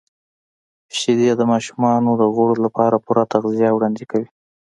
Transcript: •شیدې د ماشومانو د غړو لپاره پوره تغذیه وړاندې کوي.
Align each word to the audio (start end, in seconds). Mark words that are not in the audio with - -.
•شیدې 0.97 1.29
د 1.35 1.41
ماشومانو 1.51 2.11
د 2.21 2.23
غړو 2.35 2.55
لپاره 2.65 2.95
پوره 3.05 3.23
تغذیه 3.33 3.69
وړاندې 3.73 4.03
کوي. 4.11 4.27